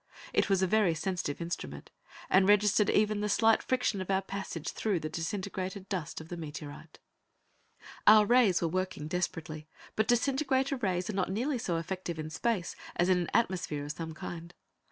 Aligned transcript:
It 0.33 0.49
was 0.49 0.63
a 0.63 0.65
very 0.65 0.95
sensitive 0.95 1.39
instrument, 1.39 1.91
and 2.27 2.49
registered 2.49 2.89
even 2.89 3.21
the 3.21 3.29
slight 3.29 3.61
friction 3.61 4.01
of 4.01 4.09
our 4.09 4.23
passage 4.23 4.69
through 4.69 4.99
the 4.99 5.09
disintegrated 5.09 5.87
dust 5.89 6.19
of 6.19 6.29
the 6.29 6.37
meteorite. 6.37 6.97
Our 8.07 8.25
rays 8.25 8.63
were 8.63 8.67
working 8.67 9.07
desperately, 9.07 9.67
but 9.95 10.07
disintegrator 10.07 10.77
rays 10.77 11.07
are 11.11 11.15
not 11.15 11.29
nearly 11.29 11.59
so 11.59 11.77
effective 11.77 12.17
in 12.17 12.31
space 12.31 12.75
as 12.95 13.09
in 13.09 13.19
an 13.19 13.29
atmosphere 13.35 13.85
of 13.85 13.91
some 13.91 14.15
kind. 14.15 14.55